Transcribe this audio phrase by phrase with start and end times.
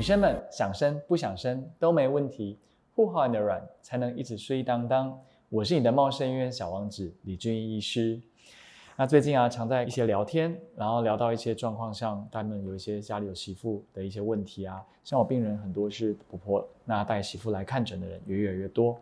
[0.00, 2.58] 女生们想生不想生都没问题，
[2.94, 5.14] 护好你的卵才能一直睡当当。
[5.50, 8.18] 我是你的茂盛医院小王子李俊医师。
[9.00, 14.84] 那最近啊，常在一些聊天，然后聊到一些状况上，他们有一些家里有媳妇的一些问题啊。
[15.02, 18.94] 像我病人很多是婆婆，那带媳妇来看诊的人也越来越多。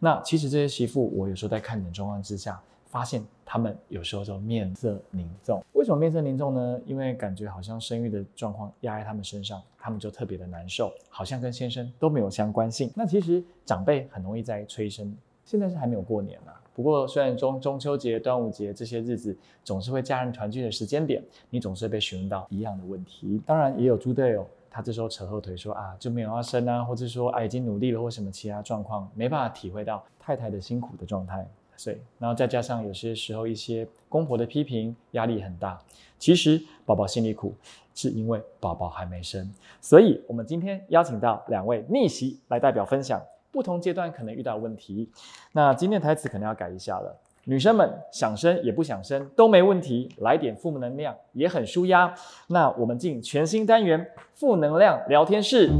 [0.00, 2.60] 那其实这些媳妇，我有时候在看诊状况之下。
[2.88, 6.80] 发现他们有时候就面色凝重，为什么面色凝重呢？
[6.84, 12.92] 因为感觉好像生育的状况压在他们身上，他们就特别的难受，好像跟先生都没有相关性。
[12.94, 15.12] 那其实长辈很容易在催生，
[15.44, 16.52] 现在是还没有过年呢。
[16.74, 23.40] 不过虽然中中秋节、端午节这些日子总是会家人团聚的时间点，你总是被询问到一样的问题。
[23.46, 31.46] 当然也有猪队友，他这时候扯后腿说啊就没有要生啊，或者说啊已经努力了或什么其他状况，没办法体会到太太的辛苦的状态。
[31.76, 35.76] 岁，然后再加上有些时候一些公婆的批评，压力很大。
[36.20, 37.52] 其实宝宝心里苦，
[37.96, 39.52] 是因为宝宝还没生。
[39.80, 43.20] 所以，我们今天邀请到两位逆袭来代表分享
[43.54, 45.08] 不同阶段可能遇到问题。
[45.52, 47.16] 那今天台词可能要改一下了。
[47.44, 52.12] 女生们想生也不想生都没问题，来点负能量也很舒压。
[52.48, 55.70] 那我们进全新单元负能量聊天室。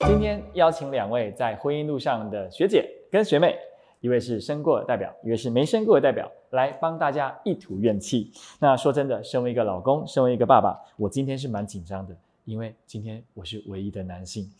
[0.00, 3.56] 今天邀请两位在婚姻路上的学姐跟学妹，
[4.00, 8.32] 一位是生过的代表，一位是没生过的代表，来帮大家一吐怨气。
[8.58, 14.50] 那说真的，身为一个老公，身为一个爸爸，我今天是蛮紧张的，因为今天我是唯一的男性。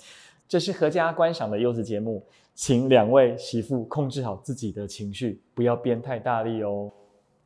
[0.47, 2.23] 这是合家观赏的优质节目，
[2.55, 6.91] 请两位媳妇控制好自己的情绪，不要变太大力哦。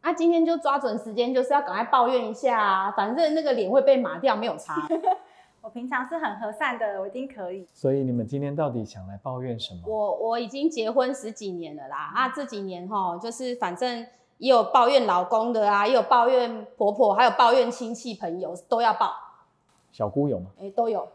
[0.02, 4.74] 那今天就抓准时间，就是要赶快抱怨一下，反正那个脸会被麻掉，没有差。
[5.60, 7.66] 我平常是很和善的，我一定可以。
[7.72, 9.80] 所以你们今天到底想来抱怨什么？
[9.86, 14.06] 我我已经结婚十几年了啦，啊，这几年哈，就是反正
[14.38, 19.12] 也有抱怨老公的啊，也有抱怨婆婆，还有抱怨亲戚朋友，都要抱。
[19.98, 20.52] 小姑有吗？
[20.60, 21.08] 哎，都有。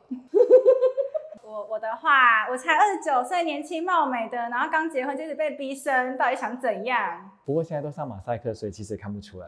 [1.42, 7.32] 我我的话，我才二十九岁，年轻貌美的，然后刚结婚就是被逼生，到底想怎样？
[7.45, 9.48] 不过现在都上马赛克，所以其实看不出来。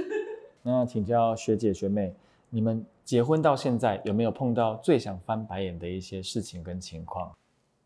[0.62, 2.14] 那请教学姐学妹。
[2.50, 7.30] 你们结婚到现在有没有碰到最想翻白眼的一些事情跟情况？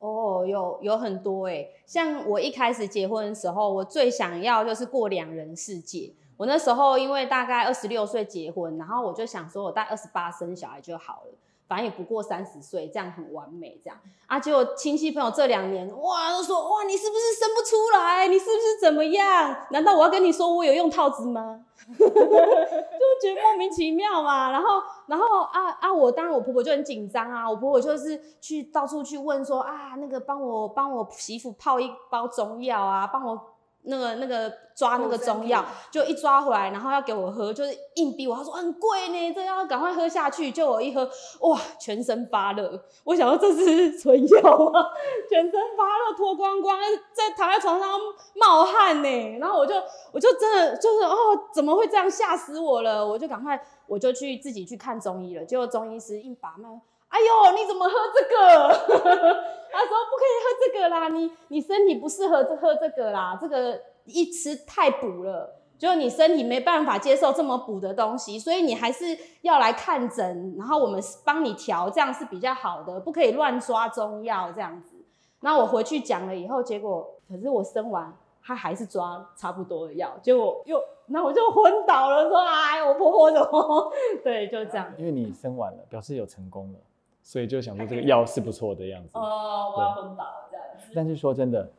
[0.01, 6.13] 哦，有有很多哎，像我一开始结婚的时候，我最想要就是过两人世界。
[6.37, 11.33] 我那时候因为大概二十六岁结婚，然后我就想说，我大概二十八生小孩就好了。
[11.69, 14.39] 反正也不过三十岁，这样很完美，这样啊。
[14.39, 18.29] 结果亲戚朋友这两年，哇，都说哇，你是不是生不出来？
[18.29, 19.57] 你是不是怎么样？
[19.71, 21.65] 难道我要跟你说我有用套子吗？
[21.99, 24.51] 就觉得莫名其妙嘛。
[24.51, 27.49] 然后，然后啊啊，我当然我婆婆就很紧张啊。
[27.49, 33.52] 我婆婆就是去到处去问说啊，那个帮我帮我媳妇泡一包中药啊，帮我。
[33.85, 38.37] 那个那个抓那个中药，就一抓回来，然后要给我喝，就是硬逼我。
[38.37, 40.51] 他说很贵呢，这要赶快喝下去。
[40.51, 41.09] 就我一喝，
[41.41, 42.81] 哇，全身发热。
[43.05, 44.85] 我想到这是 春药吗？
[45.29, 46.79] 全身发热，脱光光，
[47.13, 47.99] 在躺在床上
[48.35, 49.39] 冒汗呢。
[49.39, 49.75] 然后我就
[50.13, 51.17] 我就真的就是哦，
[51.53, 52.09] 怎么会这样？
[52.11, 53.07] 吓死我了！
[53.07, 55.45] 我就赶快我就去自己去看中医了。
[55.45, 56.81] 结果中医师硬把脉。
[57.13, 58.69] 哎呦，你怎么喝这个？
[59.71, 74.97] 他说不可以喝这个啦，你你身体不适合喝这个啦，这个一吃太补了，就你身体没办法接受这么补的东西，所以你还是要来看诊，然后我们帮你调，这样是比较好的，不可以乱抓中药这样子。
[75.41, 83.93] 那我回去讲了以后，结果可是我生完，他还是抓差不多的药，结果又那我就昏倒了，说哎，我婆婆怎么？
[84.23, 84.93] 对，就这样。
[84.99, 86.79] 因为你生完了，表示有成功了。
[87.23, 90.67] 所以就想说这个药是不错的样子 哦，我要昏倒这样。
[90.95, 91.71] 但是说真的，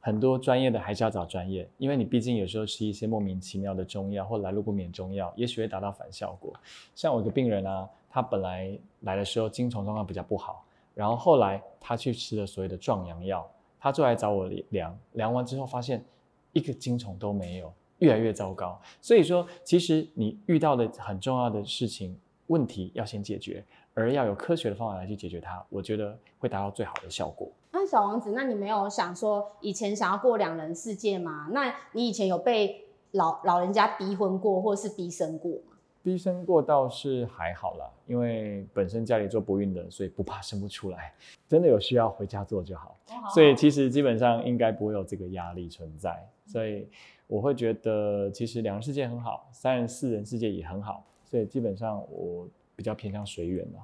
[0.00, 6.52] 很多专业的还是要找专业，因为你毕竟有时候吃一些莫名其妙的中药或来路不明中药，也许会达到反效果。
[6.94, 10.64] 像我一个病人啊，他本来来的时候精虫状况比较不好，
[10.94, 13.48] 然后后来他去吃了所谓的壮阳药，
[13.78, 16.04] 他就来找我量，量完之后发现
[16.52, 18.80] 一个精虫都没有，越来越糟糕。
[19.00, 22.16] 所以说，其实你遇到的很重要的事情
[22.46, 23.64] 问题要先解决。
[23.94, 27.48] 而要有科学的方法来去解决它，我觉得会达到最好的效果。
[27.70, 31.48] 那小王子，那你没有想说以前想要过两人世界吗？
[31.52, 35.76] 那你以前有被老老人家逼婚过，或是逼生过吗？
[36.02, 41.14] 逼生过倒是还好啦，因为本身家里做不孕的，所以不怕生不出来。
[41.46, 42.96] 真的有需要回家做就好，
[43.34, 46.28] 所以其实基本上应该不会有这个压力存在。
[46.44, 46.88] 所以
[47.26, 51.04] 我会觉得，其实两人世界很好，三人、四人世界也很好。
[51.24, 52.46] 所以基本上我。
[52.76, 53.80] 比较偏向随缘啦，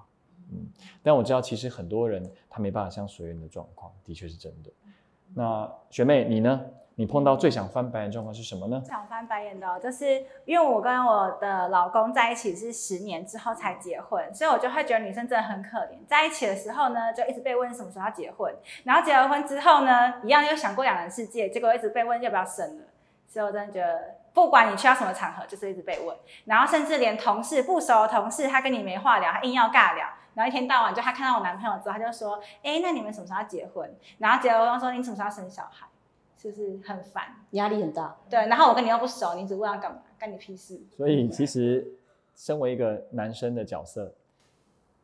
[0.50, 0.66] 嗯，
[1.02, 4.70] 但我知道其实很多人他没办法像随缘的状况，的确是真的。
[5.34, 6.60] 那学妹你呢？
[6.94, 8.82] 你碰到最想翻白眼的状况是什么呢？
[8.84, 15.90] 想翻白眼的，就是因为我跟我的老公在一起是十年之后才结婚，所以我就会觉得女生真的很可怜。
[16.08, 18.52] 在一起的时候呢，就一直被问什么时候要结婚，
[18.82, 22.84] 然后结了婚之后呢，一样又想过两人世界，结果一直被问要不要生了。
[23.28, 33.92] 所以我真的觉得，不管你去到什么场合，就是一直被问，然后甚至连同事不熟的同事，他跟你没话聊，他硬要尬聊，然后一天到晚就他看到我男朋友之后，他就说，哎，那你们什么时候要结婚？
[34.18, 35.86] 然后结了婚说你什么时候要生小孩？
[36.40, 37.34] 是不是很烦？
[37.50, 38.16] 压力很大。
[38.30, 39.98] 对，然后我跟你又不熟，你只问要干嘛？
[40.16, 40.80] 干你屁事。
[40.96, 41.84] 所以其实，
[42.36, 44.12] 身为一个男生的角色，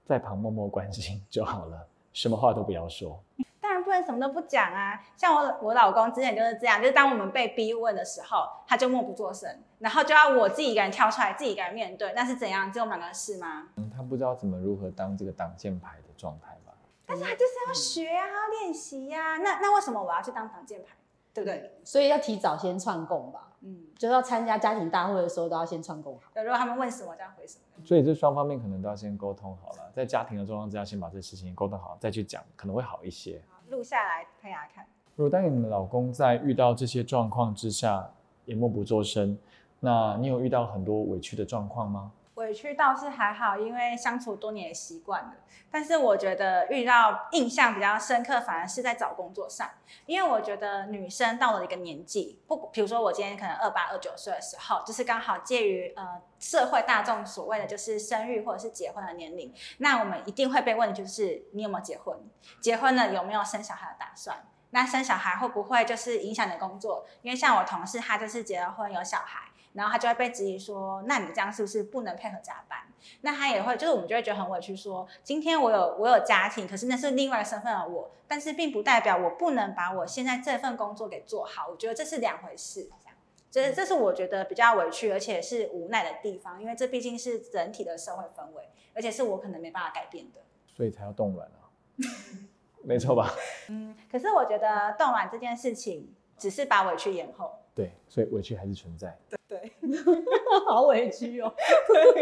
[0.04, 3.22] 在旁默默关心就好了，什么话都不要说。
[3.60, 5.02] 当然不能什么都不讲啊！
[5.16, 12.12] 像我我老公之前就是这样，就是当我们被逼问的时候，他就默不作声，然后就要我自己一个人跳出来，自己一个人面对。
[12.14, 12.70] 那是怎样？
[12.70, 13.68] 只有我们两个人事吗？
[13.76, 16.72] 嗯，他不知道怎么如何当这个挡箭牌的状态吧？
[17.06, 19.38] 但是他就是要学啊，要练习呀。
[19.38, 20.90] 那那为什么我要去当挡箭牌？
[21.32, 21.80] 对不对？
[21.82, 23.48] 所以要提早先串供吧。
[23.66, 26.22] 嗯，就要参加家庭大会的时候都要先串供好。
[26.34, 27.84] 对，如果他们问什么，就要回什么。
[27.84, 33.40] 所以这双方面可能都要先沟通好了，在家庭的状况之下，先把这事情沟通好，再去讲，可能会好一些。
[33.70, 34.84] 录下来给大家看。
[35.16, 38.06] 如果当你们老公在遇到这些状况之下
[38.44, 39.38] 也默不作声，
[39.80, 42.12] 那你有遇到很多委屈的状况吗？
[42.34, 45.34] 委屈倒是还好，因为相处多年习惯了。
[45.70, 49.70] 但是我觉得遇到印象比较深刻，反而是在找工作上。
[50.06, 59.52] 因为我觉得女生到了一个年纪，不，比如说我今天可能二八二九岁的时候，就是刚好介于呃社会大众所谓的就是生育或者是结婚的年龄。
[59.78, 62.16] 那我们一定会被问就是你有没有结婚？
[62.60, 64.44] 结婚了有没有生小孩的打算？
[64.70, 67.06] 那生小孩会不会就是影响你的工作？
[67.22, 69.43] 因为像我同事，他就是结了婚有小孩。
[69.74, 72.78] 然后他就会被质疑说：“那你这样是不是不能配合加班？”
[73.20, 83.16] 那他也会，就是我们就会觉得很委屈，说：“今天我有我有家庭，可是那是另外一个身份的我，但是并不代表我不能把我现在这份工作给做好。”我觉得这是两回事，这样，
[83.50, 90.40] 这这是我觉得比较委屈而且是无奈的地方，因为这毕竟是整体的社会氛围，而且是我可能没办法改变的，
[90.74, 91.66] 所以才要动卵啊，
[92.84, 93.34] 没错吧？
[93.68, 97.58] 嗯，可是我觉得动卵这件事情只是把委屈延后。
[97.74, 99.18] 对，所以委屈还是存在。
[99.28, 99.72] 对对，
[100.68, 101.52] 好委屈哦。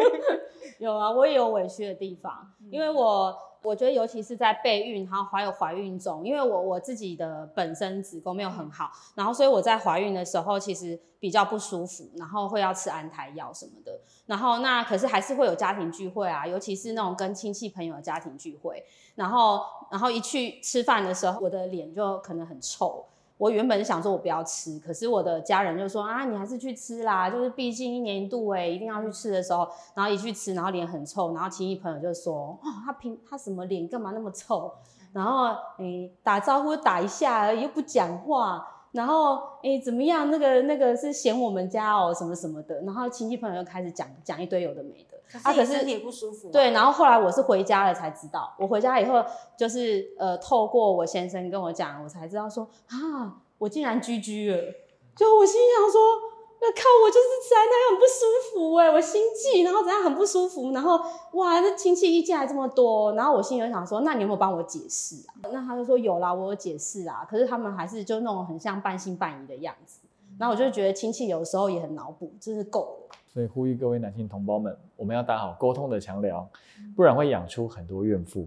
[0.78, 14.00] 有啊，我也有委屈的地方，因为我我觉得尤其是在备孕，然后还有怀孕中，因为我我自己的本身子宫没有很好，然后所以我在怀孕的时候其实比较不舒服，然后会要吃安胎药什么的。
[14.26, 18.82] 然后那可是还是会有家庭聚会啊，尤其是那种跟亲戚朋友的家庭聚会，
[19.14, 19.60] 然后
[19.90, 23.04] 然后一去吃饭的时候，我的脸就可能很臭。
[23.38, 34.73] 我原本想说我不要吃，可是我的家人就说啊，你还是去吃啦，就是毕竟一年一度哎，一定要去吃的时候，然后一去吃，然后脸很臭，然后亲戚朋友就说，哦，他平他什么脸干嘛那么臭？
[35.12, 35.46] 然后
[35.76, 40.31] 哎打招呼打一下而已，又不讲话，然后哎怎么样？
[40.31, 49.25] 那个那个是嫌我们家哦什么什么的，然后亲戚朋友又开始讲讲一堆有的没的，啊可是身体不舒服，对，然后后来我是回家了才知道，我回家以后
[49.56, 53.39] 就是呃透过我先生跟我讲，我才知道说啊。
[53.62, 54.56] 我竟然居居了，
[55.15, 56.00] 就我心想说，
[56.64, 60.97] 那靠，我就是吃安胎很不舒服哎，我心悸，然后怎样很不舒服，然后
[61.32, 65.35] 哇，那亲戚一进来这么多，然后我心里就想说，那你有没有帮我解释啊？
[65.53, 69.99] 那他就说有啦，我有解释啊，可是他们还是就那种很像半信半疑的样子，
[70.38, 73.17] 然后我就觉得亲戚有时候也很脑补，真是够了。
[73.26, 76.49] 所以呼吁各位男性同胞们，我们要打好沟通的墙梁，
[76.95, 78.47] 不然会养出很多怨妇。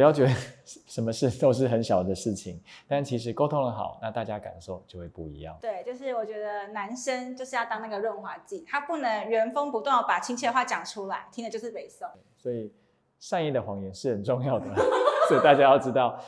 [0.00, 0.30] 不要觉得
[0.64, 5.54] 什么事都是很小的事情， 但其实沟通的好，那大家感受就会不一样。
[5.60, 12.08] 对，就是我觉得男生就是要当那个润滑剂，他不能原封不动的把亲切的话讲出来，听的就是北宋。
[12.38, 12.72] 所以
[13.18, 14.74] 善意的谎言是很重要的，
[15.28, 16.18] 所以大家要知道，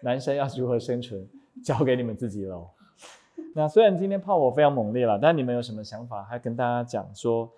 [0.00, 1.28] 男生要如何生存，
[1.62, 2.70] 交给你们自己喽。
[3.54, 7.52] 那虽然今天炮火非常猛烈了，但你们有什么想法，还跟大家讲说？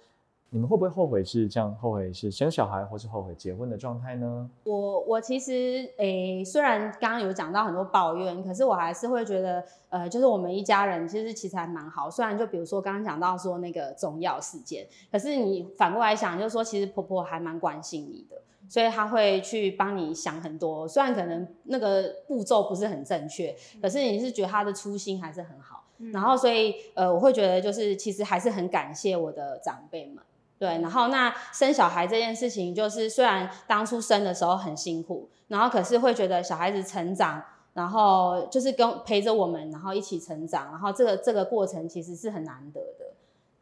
[0.52, 1.72] 你们会不会后悔是这样？
[1.76, 4.50] 后悔是生小孩，或是后悔结婚的状态呢？
[4.64, 12.10] 我我其实诶，虽然刚刚有讲到很多抱怨，可是我还是会觉得，呃，就是我们一家人其实其实还蛮好。
[12.10, 20.88] 虽然就比如说刚刚讲到说那个中药事件，可是你反过来想，就是说其实婆婆还蛮关心你的，所以她会去帮你想很多。
[20.88, 25.84] 虽然可能那个步骤不是很正确，可是你是觉得她的初心还是很好。
[26.12, 30.16] 然后所以呃，我会觉得就是其实还是很感谢我的长辈们。
[30.60, 43.06] 对，然后那生小孩这件事情，就是虽然当初生的时候很辛苦，然后可是会觉得小孩子成长，然后就是跟陪着我们，然后一起成长，然后这个这个过程其实是很难得的。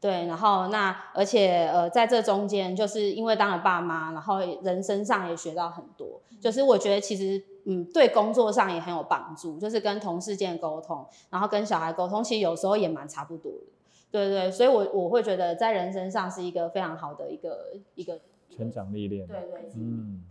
[0.00, 13.59] 对，然后那而且呃，在这中间，就是因为当了爸妈，然后人生上也学到很多，就是我觉得其实嗯，对工作上也很有帮助，就是跟同事间沟通，然后跟小孩沟通，其实有时候也蛮差不多的。
[14.11, 18.19] 对对，所以我我会觉得在人生上是一个非常好的一个一个
[18.57, 19.27] 成长历练。
[19.27, 20.25] 对对，嗯。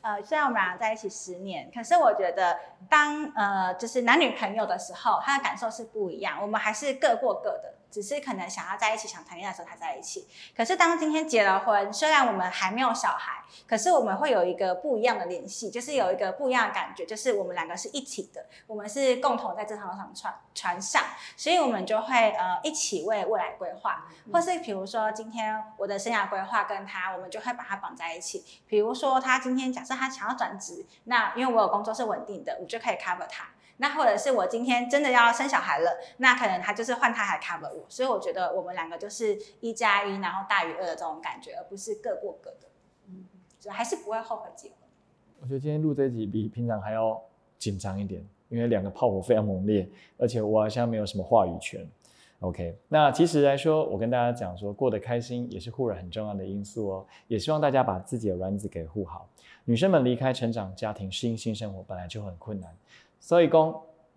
[0.00, 2.56] 呃，虽然我们俩在一起十年，可是我觉得
[2.88, 6.40] 当呃就是男女朋友的时候，他的感受是不一样。
[6.40, 7.74] 我们还是各过各的。
[7.90, 10.26] 只是可能想要在一起、想谈恋爱的时候才在一起。
[10.56, 21.02] 可是当今天结了婚，虽然我们还没有小孩，可是我们会有一个不一样的联系，就是有一个不一样的感觉，就是我们两个是一起的，我们是共同在这条船船上，
[21.36, 28.44] 所以我们就会呃一起为未来规划，或是比如说今天我的生涯规划跟他，我们就会把它绑在一起。
[28.66, 33.46] 比如说他今天假设他想要转职，那因为我有工作是稳定的，我就可以 cover 他。
[33.80, 42.68] 那或者是我今天真的要生小孩了，那可能他就是换他还 cover 我，所以我觉得我们两个就是一加一，然后大于二的这种感觉，而不是各过各的，
[43.08, 43.24] 嗯，
[43.58, 44.76] 就还是不会后悔结婚。
[45.40, 47.20] 我觉得今天录这一集比平常还要
[47.58, 51.88] 紧张一点，因为两个炮火非常猛烈，而且我好像没有什么话语权。
[52.40, 59.28] OK，那其实来说，我跟大家讲说，过得开心也是护人很重要的因素哦，也希望大家把自己的卵子给护好。
[59.64, 62.72] 女生们离开成长家庭，适应新生活本来就很困难。
[63.18, 63.74] 所以讲，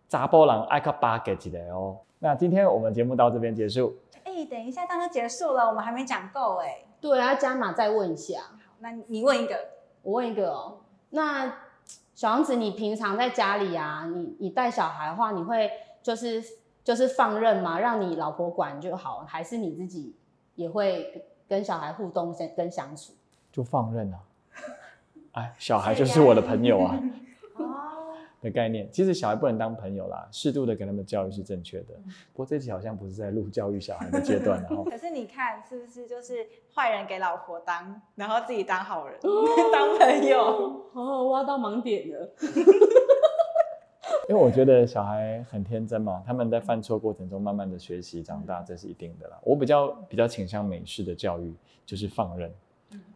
[0.07, 1.97] 查波人爱靠八给几个哦。
[2.23, 3.97] 那今天我们节目到这边结束。
[4.23, 6.85] 哎，等一下，当就结束了，我们还没讲够哎。
[7.01, 8.41] 对啊，加码再问一下。
[8.41, 9.55] 好那你问一个，
[10.03, 10.81] 我问一个哦。
[11.09, 11.51] 那
[12.13, 15.71] 小王子，你平常在家里啊，你你带小孩的话，你会
[16.03, 16.43] 就是
[16.83, 17.79] 就是放任吗？
[17.79, 20.15] 让你老婆管就好，还是你自己
[20.53, 23.13] 也会跟小孩互动、跟相处？
[23.51, 24.19] 就放任啊。
[25.31, 26.99] 哎，小孩就是我的朋友啊。
[28.41, 31.93] 的概念，其实小孩不能当朋友啦，适度的给他们教育是正确的。
[32.33, 34.83] 不过这集好像不是在录教育小孩的阶段， 然后。
[34.83, 39.19] 可是你看，是不是就是坏人给老婆当，然后自己当好人，
[39.71, 40.89] 当朋友？
[40.93, 42.29] 哦，挖到盲点了。
[44.27, 49.37] 因为我觉得小孩很天真嘛，他们在犯错过程中慢慢的学习长大，这是一定的啦。
[49.43, 51.53] 我比较比较倾向美式的教育，
[51.85, 52.51] 就是放任，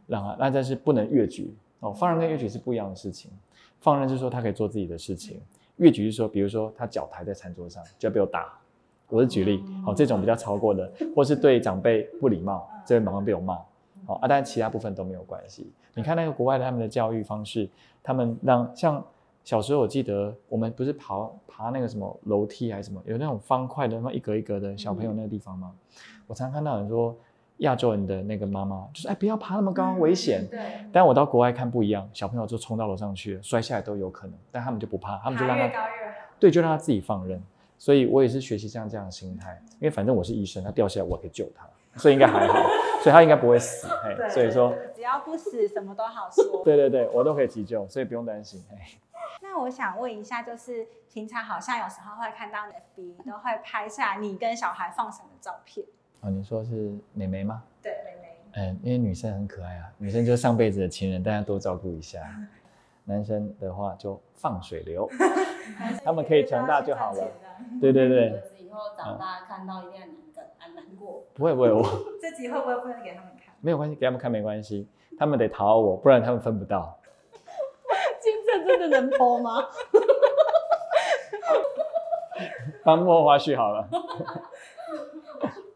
[0.08, 3.32] 让他，那但是不能越矩哦，放任跟越矩是不一样的事情。
[3.82, 5.40] 放任是说他可以做自己的事情，
[5.78, 8.58] 越矩是说，比如说他脚抬在餐桌上就要被我打，
[9.10, 13.56] 我是举例，好这种比较超过的，或是对长辈不礼貌，这会马上被我骂，
[14.06, 15.72] 好啊，但其他部分都没有关系。
[15.94, 17.70] 你看那个国外的他们的教育方式，
[18.02, 19.06] 他们让像
[19.44, 25.72] 小时候我记得我们不是爬爬那个什么楼梯还是什么，有那种方块的那么一格一格的小朋友那个地方吗？
[26.28, 27.16] 我常看到人说。
[27.58, 30.46] 亚洲人的那个妈妈就是哎，不要爬那么高，危险。
[30.48, 30.60] 对。
[30.92, 36.18] 但我到国外看不一样，小朋友就冲到楼上去了，摔下来都有可能，但他们就不怕，他们就让他越高越好。
[36.40, 37.42] 对，就让他自己放任。
[37.78, 41.68] 所以我也是学习这样这样的心态，因为反正我是医生，他掉下来我可以救他，
[42.00, 42.54] 所以应该还好，
[43.02, 43.88] 所以他应该不会死。
[44.18, 44.30] 对。
[44.30, 46.64] 所以说只要不死，什么都好说。
[46.64, 48.64] 对对对，我都可以急救，所以不用担心。
[49.42, 52.60] 那我想问一下，就是平常好像有时候会看到
[52.98, 55.86] FB 都会拍下你跟小孩放生的照片。
[56.26, 57.62] 哦，你说是美眉吗？
[57.84, 58.36] 对，美眉。
[58.54, 62.20] 嗯，因为女生很可爱啊，女生就是上辈子的情人，大家多照顾一下。
[63.04, 65.08] 男生的话就放水流，
[66.04, 67.28] 他们可以长大就好了。
[67.80, 68.30] 对对对。
[68.30, 71.24] 儿子以后长大看到一定很难难过。
[71.36, 71.84] 不会不会，我
[72.20, 73.54] 这集会不会不能给他们看？
[73.62, 74.90] 没有关系，给他们看没关系，
[75.20, 77.00] 他们得讨我，不然他们分不到。
[78.20, 79.52] 金正真的能播吗？
[82.84, 83.88] 当幕后花絮好了。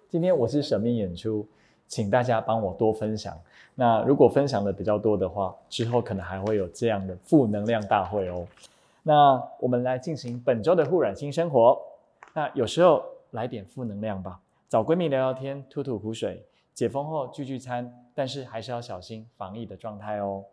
[0.10, 1.46] 今天我是神秘演出，
[1.88, 3.40] 请大家帮我多分享。
[3.76, 8.48] 那如果分享的比较多的话，之后可能还会有这样的负能量大会哦。
[9.04, 11.80] 那我们来进行本周的互染新生活。
[12.34, 20.44] 那有时候来点负能量吧，找闺蜜聊聊天，吐吐苦水，解封后聚聚餐，但是还是要小心防疫的状态哦。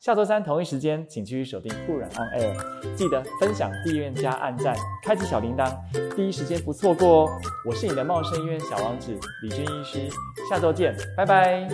[0.00, 5.74] 下周三同一时间，请继续锁定酷软 On Air，记得分享、订阅加按赞，开启小铃铛，
[6.14, 7.40] 第一时间不错过哦。
[7.66, 10.08] 我是你的茂盛医院小王子李军医师，
[10.48, 11.66] 下周见，拜拜。